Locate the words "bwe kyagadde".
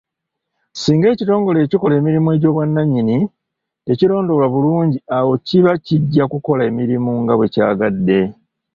7.35-8.19